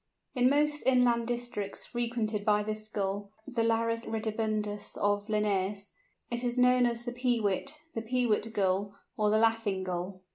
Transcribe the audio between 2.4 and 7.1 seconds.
by this Gull (the Larus ridibundus of Linnæus) it is known as